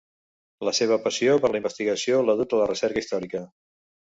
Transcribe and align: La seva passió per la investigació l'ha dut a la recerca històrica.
La 0.67 0.71
seva 0.77 0.97
passió 1.03 1.35
per 1.43 1.51
la 1.51 1.59
investigació 1.61 2.23
l'ha 2.25 2.37
dut 2.41 2.57
a 2.57 2.63
la 2.63 2.67
recerca 2.73 3.05
històrica. 3.05 3.45